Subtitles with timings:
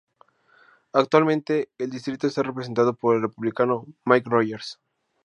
[0.93, 4.79] Actualmente el distrito está representado por el Republicano Mike Rogers.